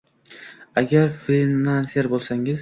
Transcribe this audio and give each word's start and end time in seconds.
Agar 0.81 1.03
frilanser 1.27 2.11
bo’lsangiz 2.15 2.59